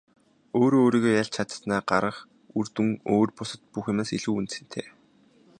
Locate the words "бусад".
3.37-3.61